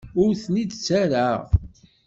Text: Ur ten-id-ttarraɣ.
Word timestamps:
Ur 0.21 0.31
ten-id-ttarraɣ. 0.43 1.41